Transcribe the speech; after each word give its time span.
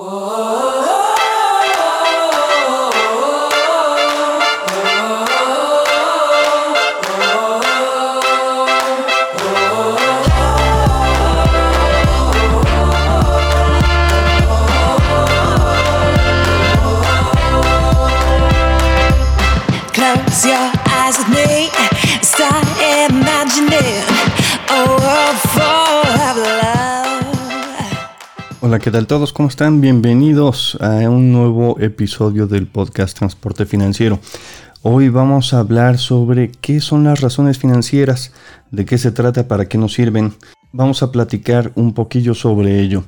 Oh. 0.00 0.37
Hola, 28.68 28.80
¿qué 28.80 28.90
tal 28.90 29.06
todos? 29.06 29.32
¿Cómo 29.32 29.48
están? 29.48 29.80
Bienvenidos 29.80 30.76
a 30.82 31.08
un 31.08 31.32
nuevo 31.32 31.80
episodio 31.80 32.46
del 32.46 32.66
podcast 32.66 33.16
Transporte 33.16 33.64
Financiero. 33.64 34.20
Hoy 34.82 35.08
vamos 35.08 35.54
a 35.54 35.60
hablar 35.60 35.96
sobre 35.96 36.50
qué 36.50 36.82
son 36.82 37.04
las 37.04 37.22
razones 37.22 37.56
financieras, 37.56 38.30
de 38.70 38.84
qué 38.84 38.98
se 38.98 39.10
trata, 39.10 39.48
para 39.48 39.70
qué 39.70 39.78
nos 39.78 39.94
sirven. 39.94 40.34
Vamos 40.70 41.02
a 41.02 41.10
platicar 41.10 41.72
un 41.76 41.94
poquillo 41.94 42.34
sobre 42.34 42.78
ello. 42.80 43.04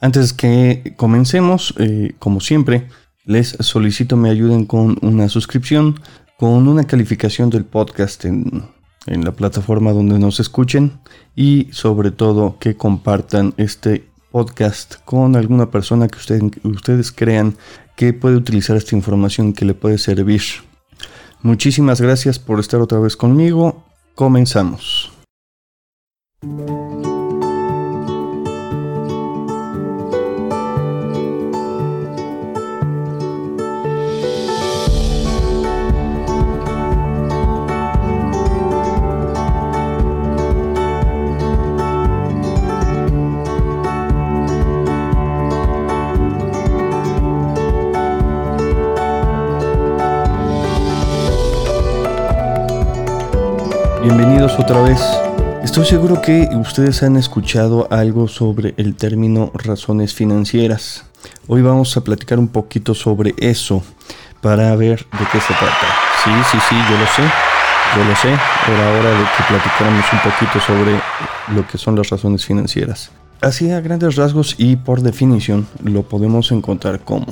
Antes 0.00 0.32
que 0.32 0.94
comencemos, 0.96 1.74
eh, 1.78 2.16
como 2.18 2.40
siempre, 2.40 2.88
les 3.24 3.50
solicito 3.60 4.16
me 4.16 4.30
ayuden 4.30 4.66
con 4.66 4.98
una 5.02 5.28
suscripción, 5.28 6.00
con 6.38 6.66
una 6.66 6.88
calificación 6.88 7.50
del 7.50 7.64
podcast 7.64 8.24
en, 8.24 8.64
en 9.06 9.24
la 9.24 9.30
plataforma 9.30 9.92
donde 9.92 10.18
nos 10.18 10.40
escuchen 10.40 10.98
y 11.36 11.68
sobre 11.70 12.10
todo 12.10 12.58
que 12.58 12.76
compartan 12.76 13.54
este 13.58 14.07
podcast 14.30 14.96
con 15.04 15.36
alguna 15.36 15.70
persona 15.70 16.08
que 16.08 16.18
ustedes 16.64 17.12
crean 17.12 17.56
que 17.96 18.12
puede 18.12 18.36
utilizar 18.36 18.76
esta 18.76 18.94
información 18.94 19.52
que 19.52 19.64
le 19.64 19.74
puede 19.74 19.98
servir. 19.98 20.42
Muchísimas 21.42 22.00
gracias 22.00 22.38
por 22.38 22.60
estar 22.60 22.80
otra 22.80 22.98
vez 22.98 23.16
conmigo. 23.16 23.84
Comenzamos. 24.14 25.12
Bienvenidos 54.02 54.56
otra 54.60 54.80
vez. 54.82 55.00
Estoy 55.64 55.84
seguro 55.84 56.22
que 56.22 56.48
ustedes 56.54 57.02
han 57.02 57.16
escuchado 57.16 57.88
algo 57.90 58.28
sobre 58.28 58.72
el 58.76 58.94
término 58.94 59.50
razones 59.54 60.14
financieras. 60.14 61.04
Hoy 61.48 61.62
vamos 61.62 61.96
a 61.96 62.04
platicar 62.04 62.38
un 62.38 62.46
poquito 62.46 62.94
sobre 62.94 63.34
eso 63.38 63.82
para 64.40 64.74
ver 64.76 65.00
de 65.00 65.26
qué 65.32 65.40
se 65.40 65.52
trata. 65.54 65.86
Sí, 66.22 66.30
sí, 66.52 66.58
sí, 66.68 66.76
yo 66.88 66.96
lo 66.96 67.06
sé. 67.06 67.22
Yo 67.96 68.04
lo 68.04 68.16
sé. 68.16 68.28
Era 68.28 68.98
hora 68.98 69.10
de 69.10 69.24
que 69.36 69.44
platicáramos 69.48 70.04
un 70.12 70.30
poquito 70.30 70.60
sobre 70.60 71.00
lo 71.54 71.66
que 71.66 71.76
son 71.76 71.96
las 71.96 72.08
razones 72.08 72.46
financieras. 72.46 73.10
Así 73.40 73.70
a 73.72 73.80
grandes 73.80 74.14
rasgos 74.14 74.54
y 74.58 74.76
por 74.76 75.00
definición 75.00 75.66
lo 75.82 76.02
podemos 76.02 76.52
encontrar 76.52 77.00
como 77.00 77.26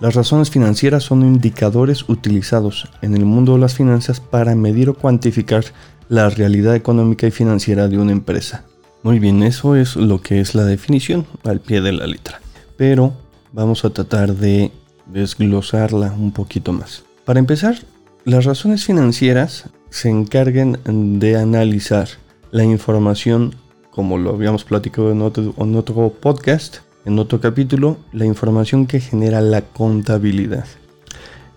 las 0.00 0.14
razones 0.14 0.50
financieras 0.50 1.04
son 1.04 1.22
indicadores 1.22 2.08
utilizados 2.08 2.88
en 3.02 3.14
el 3.14 3.26
mundo 3.26 3.52
de 3.52 3.58
las 3.58 3.74
finanzas 3.74 4.18
para 4.18 4.54
medir 4.54 4.88
o 4.88 4.94
cuantificar 4.94 5.64
la 6.08 6.30
realidad 6.30 6.74
económica 6.74 7.26
y 7.26 7.30
financiera 7.30 7.86
de 7.86 7.98
una 7.98 8.12
empresa. 8.12 8.64
Muy 9.02 9.18
bien, 9.18 9.42
eso 9.42 9.76
es 9.76 9.96
lo 9.96 10.22
que 10.22 10.40
es 10.40 10.54
la 10.54 10.64
definición 10.64 11.26
al 11.44 11.60
pie 11.60 11.82
de 11.82 11.92
la 11.92 12.06
letra. 12.06 12.40
Pero 12.76 13.12
vamos 13.52 13.84
a 13.84 13.90
tratar 13.90 14.34
de 14.34 14.72
desglosarla 15.06 16.12
un 16.12 16.32
poquito 16.32 16.72
más. 16.72 17.04
Para 17.26 17.38
empezar, 17.38 17.76
las 18.24 18.44
razones 18.46 18.84
financieras 18.84 19.70
se 19.90 20.08
encargan 20.08 20.78
de 21.18 21.36
analizar 21.36 22.08
la 22.50 22.64
información, 22.64 23.54
como 23.90 24.18
lo 24.18 24.30
habíamos 24.30 24.64
platicado 24.64 25.12
en 25.12 25.22
otro, 25.22 25.54
en 25.56 25.76
otro 25.76 26.12
podcast, 26.20 26.78
en 27.04 27.18
otro 27.18 27.40
capítulo, 27.40 27.98
la 28.12 28.26
información 28.26 28.86
que 28.86 29.00
genera 29.00 29.40
la 29.40 29.62
contabilidad. 29.62 30.66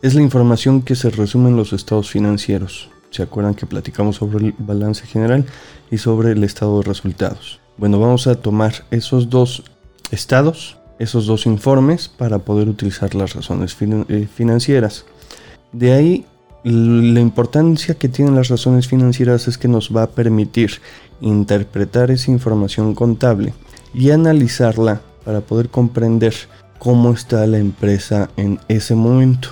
Es 0.02 0.16
la 0.16 0.22
información 0.22 0.82
que 0.82 0.96
se 0.96 1.10
resume 1.10 1.50
en 1.50 1.56
los 1.56 1.74
estados 1.74 2.10
financieros. 2.10 2.90
¿Se 3.10 3.24
acuerdan 3.24 3.54
que 3.54 3.66
platicamos 3.66 4.18
sobre 4.18 4.48
el 4.48 4.56
balance 4.58 5.06
general 5.06 5.46
y 5.92 5.98
sobre 5.98 6.32
el 6.32 6.44
estado 6.44 6.80
de 6.80 6.86
resultados? 6.86 7.60
Bueno, 7.78 8.00
vamos 8.00 8.28
a 8.28 8.36
tomar 8.36 8.86
esos 8.92 9.30
dos 9.30 9.64
estados, 10.12 10.78
esos 11.00 11.26
dos 11.26 11.46
informes 11.46 12.08
para 12.08 12.40
poder 12.40 12.70
utilizar 12.70 13.16
las 13.16 13.34
razones 13.34 13.76
eh, 13.80 14.28
financieras. 14.34 15.06
De 15.72 15.94
ahí, 15.94 16.26
la 16.64 17.20
importancia 17.20 17.96
que 17.96 18.10
tienen 18.10 18.36
las 18.36 18.48
razones 18.48 18.88
financieras 18.88 19.48
es 19.48 19.58
que 19.58 19.68
nos 19.68 19.96
va 19.96 20.04
a 20.04 20.10
permitir 20.10 20.80
interpretar 21.20 22.12
esa 22.12 22.32
información 22.32 22.96
contable 22.96 23.54
y 23.94 24.12
analizarla 24.12 25.02
para 25.24 25.42
poder 25.42 25.70
comprender 25.70 26.34
cómo 26.80 27.12
está 27.12 27.48
la 27.48 27.60
empresa 27.60 28.30
en 28.38 28.60
ese 28.68 28.96
momento. 28.96 29.50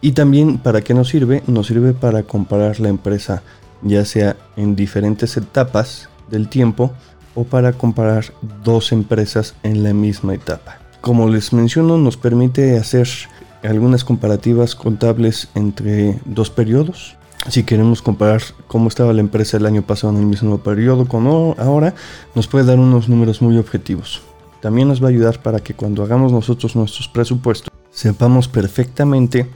Y 0.00 0.12
también 0.12 0.58
para 0.58 0.82
qué 0.82 0.94
nos 0.94 1.08
sirve? 1.08 1.42
Nos 1.46 1.68
sirve 1.68 1.92
para 1.92 2.24
comparar 2.24 2.80
la 2.80 2.88
empresa 2.88 3.42
ya 3.82 4.04
sea 4.04 4.36
en 4.56 4.76
diferentes 4.76 5.36
etapas 5.36 6.08
del 6.30 6.48
tiempo 6.48 6.92
o 7.34 7.44
para 7.44 7.72
comparar 7.72 8.26
dos 8.64 8.92
empresas 8.92 9.54
en 9.62 9.82
la 9.82 9.92
misma 9.92 10.34
etapa. 10.34 10.78
Como 11.00 11.28
les 11.28 11.52
menciono, 11.52 11.98
nos 11.98 12.16
permite 12.16 12.76
hacer 12.78 13.08
algunas 13.62 14.04
comparativas 14.04 14.74
contables 14.74 15.48
entre 15.54 16.20
dos 16.24 16.50
periodos. 16.50 17.16
Si 17.48 17.64
queremos 17.64 18.02
comparar 18.02 18.42
cómo 18.68 18.88
estaba 18.88 19.12
la 19.12 19.20
empresa 19.20 19.56
el 19.56 19.66
año 19.66 19.82
pasado 19.82 20.12
en 20.12 20.20
el 20.20 20.26
mismo 20.26 20.58
periodo 20.58 21.06
con 21.06 21.26
ahora, 21.26 21.94
nos 22.34 22.46
puede 22.46 22.66
dar 22.66 22.78
unos 22.78 23.08
números 23.08 23.42
muy 23.42 23.58
objetivos 23.58 24.22
también 24.62 24.86
nos 24.88 25.02
va 25.02 25.08
a 25.08 25.10
ayudar 25.10 25.42
para 25.42 25.58
que 25.58 25.74
cuando 25.74 26.04
hagamos 26.04 26.32
nosotros 26.32 26.76
nuestros 26.76 27.08
presupuestos 27.08 27.70
sepamos 27.90 28.46
perfectamente 28.46 29.46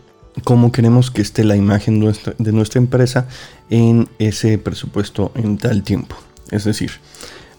cómo 0.45 0.73
queremos 0.73 1.13
que 1.13 1.23
esté 1.23 1.45
la 1.45 1.57
imagen 1.57 2.01
de 2.39 2.53
nuestra 2.53 2.81
empresa 2.81 3.29
en 3.71 4.09
ese 4.19 4.59
presupuesto 4.59 5.31
en 5.37 5.59
tal 5.59 5.85
tiempo. 5.85 6.17
Es 6.51 6.65
decir, 6.65 6.91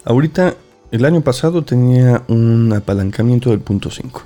ahorita 0.04 0.56
el 0.90 1.04
año 1.06 1.22
pasado 1.22 1.64
tenía 1.64 2.22
un 2.28 2.72
apalancamiento 2.72 3.50
del 3.50 3.60
punto 3.60 3.90
5. 3.90 4.22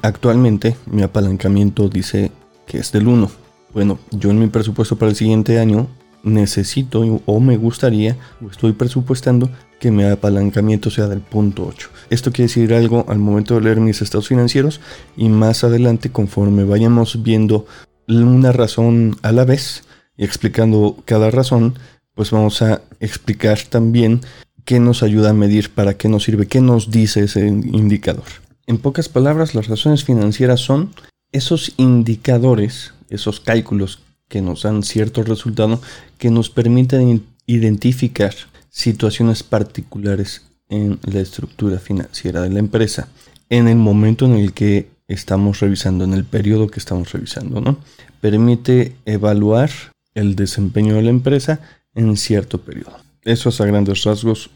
actualmente 0.00 0.74
mi 0.86 1.02
apalancamiento 1.02 1.88
dice 1.90 2.32
que 2.66 2.78
es 2.78 2.90
del 2.92 3.06
1. 3.06 3.30
Bueno, 3.74 3.98
yo 4.10 4.30
en 4.30 4.38
mi 4.38 4.46
presupuesto 4.46 4.96
para 4.96 5.10
el 5.10 5.16
siguiente 5.16 5.58
año 5.58 5.86
necesito 6.24 7.02
o 7.26 7.40
me 7.40 7.56
gustaría 7.56 8.16
o 8.44 8.50
estoy 8.50 8.72
presupuestando 8.72 9.50
que 9.78 9.90
mi 9.90 10.04
apalancamiento 10.04 10.90
sea 10.90 11.06
del 11.06 11.20
punto 11.20 11.66
8. 11.66 11.90
Esto 12.10 12.32
quiere 12.32 12.48
decir 12.48 12.72
algo 12.74 13.04
al 13.08 13.18
momento 13.18 13.54
de 13.54 13.60
leer 13.60 13.80
mis 13.80 14.02
estados 14.02 14.28
financieros 14.28 14.80
y 15.16 15.28
más 15.28 15.62
adelante 15.62 16.10
conforme 16.10 16.64
vayamos 16.64 17.22
viendo 17.22 17.66
una 18.08 18.52
razón 18.52 19.16
a 19.22 19.32
la 19.32 19.44
vez 19.44 19.84
y 20.16 20.24
explicando 20.24 20.96
cada 21.04 21.30
razón, 21.30 21.78
pues 22.14 22.30
vamos 22.30 22.62
a 22.62 22.82
explicar 23.00 23.58
también 23.68 24.20
qué 24.64 24.80
nos 24.80 25.02
ayuda 25.02 25.30
a 25.30 25.34
medir, 25.34 25.70
para 25.70 25.94
qué 25.94 26.08
nos 26.08 26.24
sirve, 26.24 26.46
qué 26.46 26.60
nos 26.60 26.90
dice 26.90 27.24
ese 27.24 27.46
indicador. 27.46 28.24
En 28.66 28.78
pocas 28.78 29.08
palabras, 29.08 29.54
las 29.54 29.68
razones 29.68 30.04
financieras 30.04 30.60
son 30.60 30.94
esos 31.32 31.74
indicadores, 31.76 32.94
esos 33.10 33.40
cálculos 33.40 34.00
que 34.28 34.42
nos 34.42 34.62
dan 34.62 34.82
cierto 34.82 35.22
resultado 35.22 35.80
que 36.18 36.30
nos 36.30 36.50
permiten 36.50 37.24
identificar 37.46 38.34
situaciones 38.70 39.42
particulares 39.42 40.46
en 40.68 40.98
la 41.02 41.20
estructura 41.20 41.78
financiera 41.78 42.40
de 42.40 42.50
la 42.50 42.58
empresa 42.58 43.08
en 43.50 43.68
el 43.68 43.76
momento 43.76 44.24
en 44.24 44.34
el 44.34 44.52
que 44.52 44.88
estamos 45.06 45.60
revisando, 45.60 46.04
en 46.04 46.14
el 46.14 46.24
periodo 46.24 46.68
que 46.68 46.80
estamos 46.80 47.12
revisando, 47.12 47.60
¿no? 47.60 47.78
Permite 48.20 48.96
evaluar 49.04 49.70
el 50.14 50.34
desempeño 50.34 50.94
de 50.94 51.02
la 51.02 51.10
empresa 51.10 51.60
en 51.94 52.16
cierto 52.16 52.62
periodo. 52.62 52.96
Eso 53.22 53.50
es 53.50 53.60
a 53.60 53.66
grandes 53.66 54.04
rasgos 54.04 54.50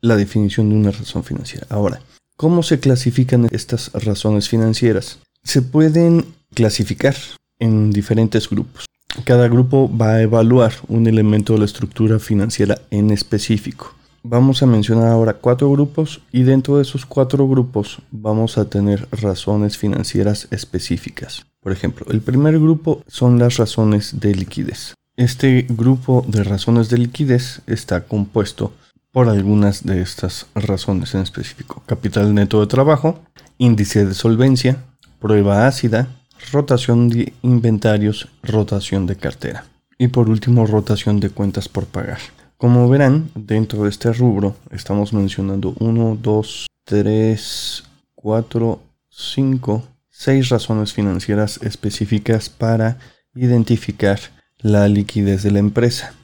la 0.00 0.16
definición 0.16 0.68
de 0.68 0.76
una 0.76 0.90
razón 0.90 1.24
financiera. 1.24 1.66
Ahora, 1.70 2.00
¿cómo 2.36 2.62
se 2.62 2.78
clasifican 2.78 3.48
estas 3.50 3.92
razones 3.92 4.48
financieras? 4.48 5.18
Se 5.42 5.62
pueden 5.62 6.26
clasificar 6.54 7.16
en 7.58 7.90
diferentes 7.90 8.48
grupos. 8.48 8.86
Cada 9.24 9.48
grupo 9.48 9.90
va 9.94 10.14
a 10.14 10.22
evaluar 10.22 10.72
un 10.88 11.06
elemento 11.06 11.54
de 11.54 11.60
la 11.60 11.64
estructura 11.64 12.18
financiera 12.18 12.80
en 12.90 13.10
específico. 13.10 13.94
Vamos 14.22 14.62
a 14.62 14.66
mencionar 14.66 15.08
ahora 15.08 15.34
cuatro 15.34 15.70
grupos 15.70 16.20
y 16.32 16.42
dentro 16.42 16.76
de 16.76 16.82
esos 16.82 17.06
cuatro 17.06 17.46
grupos 17.46 17.98
vamos 18.10 18.58
a 18.58 18.68
tener 18.68 19.08
razones 19.12 19.78
financieras 19.78 20.48
específicas. 20.50 21.46
Por 21.60 21.72
ejemplo, 21.72 22.06
el 22.10 22.20
primer 22.20 22.58
grupo 22.58 23.02
son 23.06 23.38
las 23.38 23.56
razones 23.56 24.18
de 24.20 24.34
liquidez. 24.34 24.94
Este 25.16 25.66
grupo 25.68 26.24
de 26.28 26.44
razones 26.44 26.90
de 26.90 26.98
liquidez 26.98 27.62
está 27.66 28.02
compuesto 28.02 28.72
por 29.12 29.28
algunas 29.28 29.86
de 29.86 30.02
estas 30.02 30.46
razones 30.54 31.14
en 31.14 31.22
específico. 31.22 31.82
Capital 31.86 32.34
neto 32.34 32.60
de 32.60 32.66
trabajo, 32.66 33.20
índice 33.56 34.04
de 34.04 34.12
solvencia, 34.12 34.84
prueba 35.20 35.66
ácida, 35.66 36.08
rotación 36.52 37.08
de 37.08 37.32
inventarios, 37.42 38.28
rotación 38.42 39.06
de 39.06 39.16
cartera. 39.16 39.64
Y 39.98 40.08
por 40.08 40.28
último, 40.28 40.66
rotación 40.66 41.20
de 41.20 41.30
cuentas 41.30 41.68
por 41.68 41.86
pagar. 41.86 42.18
Como 42.56 42.88
verán, 42.88 43.30
dentro 43.34 43.84
de 43.84 43.90
este 43.90 44.12
rubro 44.12 44.56
estamos 44.70 45.12
mencionando 45.12 45.74
1, 45.78 46.18
2, 46.22 46.66
3, 46.84 47.84
4, 48.14 48.80
5, 49.10 49.82
6 50.08 50.48
razones 50.48 50.92
financieras 50.92 51.60
específicas 51.62 52.48
para 52.48 52.98
identificar 53.34 54.18
la 54.58 54.88
liquidez 54.88 55.42
de 55.42 55.50
la 55.50 55.58
empresa. 55.58 56.14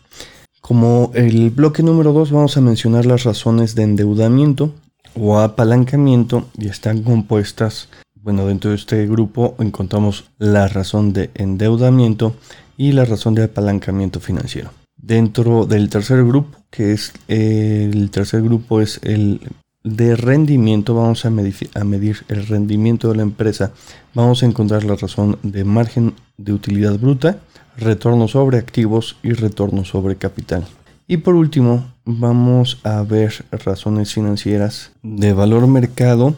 Como 0.62 1.10
el 1.14 1.50
bloque 1.50 1.82
número 1.82 2.12
2 2.12 2.30
vamos 2.30 2.56
a 2.56 2.62
mencionar 2.62 3.04
las 3.04 3.24
razones 3.24 3.74
de 3.74 3.82
endeudamiento 3.82 4.72
o 5.14 5.38
apalancamiento 5.38 6.48
y 6.56 6.68
están 6.68 7.02
compuestas, 7.02 7.88
bueno, 8.22 8.46
dentro 8.46 8.70
de 8.70 8.76
este 8.76 9.06
grupo 9.06 9.56
encontramos 9.58 10.30
la 10.38 10.69
razón 10.69 11.12
de 11.12 11.30
endeudamiento 11.34 12.36
y 12.76 12.92
la 12.92 13.04
razón 13.04 13.34
de 13.34 13.44
apalancamiento 13.44 14.20
financiero. 14.20 14.70
Dentro 14.96 15.66
del 15.66 15.88
tercer 15.88 16.24
grupo, 16.24 16.56
que 16.70 16.92
es 16.92 17.12
el 17.26 18.10
tercer 18.10 18.42
grupo 18.42 18.80
es 18.80 19.00
el 19.02 19.40
de 19.84 20.14
rendimiento, 20.14 20.94
vamos 20.94 21.24
a 21.24 21.30
medir, 21.30 22.24
el 22.28 22.46
rendimiento 22.46 23.08
de 23.08 23.16
la 23.16 23.22
empresa, 23.22 23.72
vamos 24.14 24.42
a 24.42 24.46
encontrar 24.46 24.84
la 24.84 24.94
razón 24.94 25.38
de 25.42 25.64
margen 25.64 26.14
de 26.36 26.52
utilidad 26.52 26.98
bruta, 26.98 27.40
retorno 27.76 28.28
sobre 28.28 28.58
activos 28.58 29.16
y 29.24 29.32
retorno 29.32 29.84
sobre 29.84 30.16
capital. 30.16 30.64
Y 31.08 31.16
por 31.16 31.34
último, 31.34 31.92
vamos 32.04 32.78
a 32.84 33.02
ver 33.02 33.44
razones 33.50 34.14
financieras 34.14 34.92
de 35.02 35.32
valor 35.32 35.66
mercado. 35.66 36.36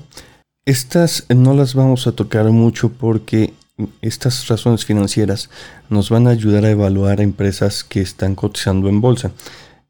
Estas 0.66 1.26
no 1.28 1.52
las 1.52 1.74
vamos 1.74 2.06
a 2.06 2.12
tocar 2.12 2.46
mucho 2.46 2.88
porque 2.88 3.52
estas 4.00 4.48
razones 4.48 4.86
financieras 4.86 5.50
nos 5.90 6.08
van 6.08 6.26
a 6.26 6.30
ayudar 6.30 6.64
a 6.64 6.70
evaluar 6.70 7.20
a 7.20 7.22
empresas 7.22 7.84
que 7.84 8.00
están 8.00 8.34
cotizando 8.34 8.88
en 8.88 9.02
bolsa. 9.02 9.32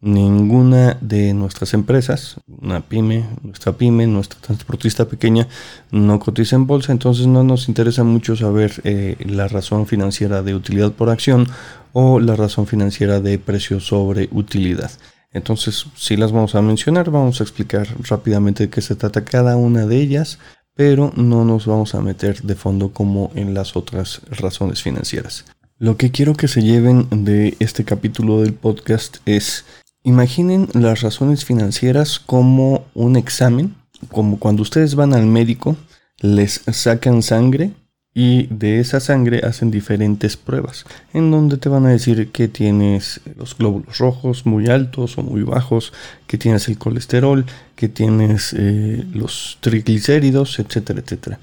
Ninguna 0.01 0.99
de 1.01 1.33
nuestras 1.33 1.75
empresas, 1.75 2.41
una 2.49 2.81
pyme, 2.81 3.25
nuestra 3.43 3.75
pyme, 3.75 4.09
nuestra 4.09 4.41
transportista 4.41 5.05
pequeña, 5.07 5.47
no 5.93 6.19
cotiza 6.19 6.57
en 6.57 6.67
bolsa, 6.67 6.91
entonces 6.91 7.29
no 7.29 7.45
nos 7.45 7.69
interesa 7.69 8.03
mucho 8.03 8.35
saber 8.35 8.73
eh, 8.83 9.15
la 9.21 9.47
razón 9.47 9.87
financiera 9.87 10.43
de 10.43 10.57
utilidad 10.57 10.91
por 10.91 11.09
acción 11.09 11.47
o 11.93 12.19
la 12.19 12.35
razón 12.35 12.67
financiera 12.67 13.21
de 13.21 13.39
precio 13.39 13.79
sobre 13.79 14.29
utilidad. 14.33 14.91
Entonces, 15.33 15.87
si 15.95 16.17
las 16.17 16.33
vamos 16.33 16.57
a 16.57 16.63
mencionar, 16.63 17.11
vamos 17.11 17.41
a 17.41 17.45
explicar 17.45 17.87
rápidamente 18.09 18.65
de 18.65 18.71
qué 18.71 18.81
se 18.81 18.97
trata 18.97 19.25
cada 19.25 19.57
una 19.57 19.87
de 19.87 20.01
ellas, 20.01 20.39
pero 20.75 21.13
no 21.17 21.45
nos 21.45 21.67
vamos 21.67 21.95
a 21.95 22.01
meter 22.01 22.43
de 22.43 22.55
fondo 22.55 22.93
como 22.93 23.31
en 23.35 23.55
las 23.55 23.77
otras 23.77 24.21
razones 24.31 24.83
financieras. 24.83 25.45
Lo 25.79 25.97
que 25.97 26.11
quiero 26.11 26.35
que 26.35 26.49
se 26.49 26.63
lleven 26.63 27.09
de 27.11 27.57
este 27.61 27.85
capítulo 27.85 28.43
del 28.43 28.55
podcast 28.55 29.19
es 29.27 29.65
Imaginen 30.03 30.69
las 30.75 31.01
razones 31.01 31.45
financieras 31.45 32.19
como 32.19 32.85
un 32.95 33.17
examen, 33.17 33.75
como 34.11 34.39
cuando 34.39 34.63
ustedes 34.63 34.95
van 34.95 35.15
al 35.15 35.27
médico, 35.27 35.77
les 36.21 36.61
sacan 36.73 37.23
sangre 37.23 37.73
y 38.15 38.47
de 38.47 38.79
esa 38.79 39.01
sangre 39.01 39.41
hacen 39.45 39.73
diferentes 39.73 40.37
pruebas, 40.37 40.87
en 41.13 41.33
donde 41.33 41.57
te 41.57 41.69
van 41.69 41.85
a 41.85 41.91
decir 41.91 42.31
que 42.31 42.47
tienes 42.47 43.21
los 43.37 43.59
glóbulos 43.59 43.99
rojos 43.99 44.47
muy 44.47 44.69
altos 44.69 45.19
o 45.19 45.23
muy 45.23 45.43
bajos, 45.43 45.93
que 46.29 46.39
tienes 46.39 46.69
el 46.69 46.79
colesterol, 46.79 47.45
que 47.75 47.89
tienes 47.89 48.55
eh, 48.57 49.05
los 49.13 49.59
triglicéridos, 49.61 50.61
etcétera, 50.61 51.01
etcétera. 51.01 51.41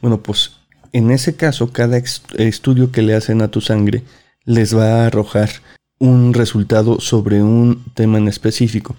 Bueno, 0.00 0.22
pues 0.22 0.52
en 0.92 1.10
ese 1.10 1.34
caso, 1.34 1.72
cada 1.72 2.00
estudio 2.36 2.92
que 2.92 3.02
le 3.02 3.14
hacen 3.14 3.42
a 3.42 3.48
tu 3.48 3.60
sangre 3.60 4.04
les 4.44 4.76
va 4.76 5.02
a 5.02 5.06
arrojar 5.06 5.50
un 5.98 6.34
resultado 6.34 7.00
sobre 7.00 7.42
un 7.42 7.82
tema 7.94 8.18
en 8.18 8.28
específico. 8.28 8.94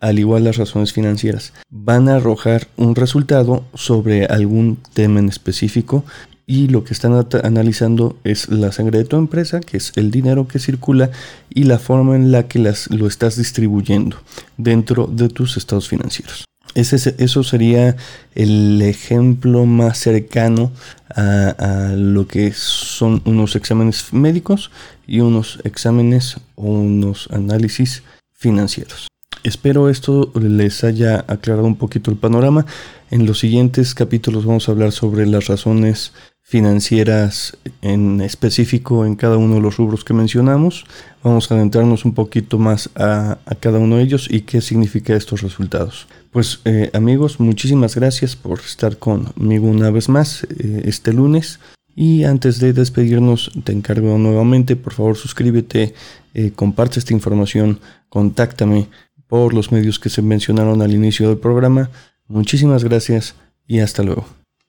Al 0.00 0.18
igual 0.18 0.44
las 0.44 0.56
razones 0.56 0.92
financieras, 0.92 1.54
van 1.70 2.08
a 2.08 2.16
arrojar 2.16 2.68
un 2.76 2.94
resultado 2.94 3.64
sobre 3.74 4.26
algún 4.26 4.78
tema 4.92 5.20
en 5.20 5.28
específico 5.28 6.04
y 6.46 6.68
lo 6.68 6.84
que 6.84 6.94
están 6.94 7.12
analizando 7.42 8.16
es 8.22 8.48
la 8.48 8.70
sangre 8.70 8.98
de 8.98 9.04
tu 9.04 9.16
empresa, 9.16 9.60
que 9.60 9.76
es 9.76 9.92
el 9.96 10.12
dinero 10.12 10.46
que 10.46 10.60
circula 10.60 11.10
y 11.50 11.64
la 11.64 11.78
forma 11.78 12.14
en 12.14 12.30
la 12.30 12.46
que 12.46 12.60
las, 12.60 12.88
lo 12.90 13.08
estás 13.08 13.36
distribuyendo 13.36 14.16
dentro 14.56 15.08
de 15.08 15.28
tus 15.28 15.56
estados 15.56 15.88
financieros. 15.88 16.44
Ese, 16.74 17.14
eso 17.18 17.42
sería 17.42 17.96
el 18.34 18.80
ejemplo 18.82 19.64
más 19.64 19.98
cercano 19.98 20.70
a, 21.08 21.94
lo 21.96 22.28
que 22.28 22.52
son 22.52 23.22
unos 23.24 23.56
exámenes 23.56 24.12
médicos 24.12 24.70
y 25.06 25.20
unos 25.20 25.58
exámenes 25.64 26.36
o 26.54 26.64
unos 26.64 27.28
análisis 27.32 28.02
financieros. 28.34 29.08
Espero 29.42 29.88
esto 29.88 30.32
les 30.34 30.84
haya 30.84 31.24
aclarado 31.28 31.66
un 31.66 31.76
poquito 31.76 32.10
el 32.10 32.16
panorama. 32.16 32.66
En 33.10 33.24
los 33.24 33.38
siguientes 33.38 33.94
capítulos 33.94 34.44
vamos 34.44 34.68
a 34.68 34.72
hablar 34.72 34.90
sobre 34.90 35.26
las 35.26 35.46
razones 35.46 36.12
financieras 36.42 37.56
en 37.80 38.20
específico 38.20 39.06
en 39.06 39.14
cada 39.14 39.36
uno 39.36 39.56
de 39.56 39.60
los 39.60 39.76
rubros 39.76 40.04
que 40.04 40.12
mencionamos. 40.12 40.84
Vamos 41.22 41.50
a 41.50 41.54
adentrarnos 41.54 42.04
un 42.04 42.14
poquito 42.14 42.58
más 42.58 42.90
a, 42.96 43.38
cada 43.60 43.78
uno 43.78 43.96
de 43.96 44.02
ellos 44.02 44.28
y 44.28 44.40
qué 44.40 44.60
significa 44.60 45.14
estos 45.14 45.42
resultados. 45.42 46.08
Pues 46.32 46.60
eh, 46.64 46.90
amigos, 46.94 47.38
muchísimas 47.38 47.94
gracias 47.94 48.34
por 48.34 48.58
estar 48.58 48.96
conmigo 48.96 49.68
una 49.68 49.90
vez 49.90 50.08
más 50.08 50.44
eh, 50.44 50.82
este 50.84 51.12
lunes. 51.12 51.60
Y 51.94 52.24
antes 52.24 52.58
de 52.58 52.72
despedirnos, 52.72 53.52
te 53.64 53.72
encargo 53.72 54.18
nuevamente, 54.18 54.76
por 54.76 54.92
favor 54.92 55.16
suscríbete, 55.16 55.94
eh, 56.34 56.50
comparte 56.54 56.98
esta 56.98 57.14
información, 57.14 57.80
contáctame 58.08 58.88
por 59.28 59.54
los 59.54 59.72
medios 59.72 59.98
que 59.98 60.10
se 60.10 60.22
mencionaron 60.22 60.82
al 60.82 60.92
inicio 60.92 61.28
del 61.28 61.38
programa. 61.38 61.90
Muchísimas 62.28 62.84
gracias 62.84 63.34
y 63.66 63.80
hasta 63.80 64.02
luego. 64.02 64.26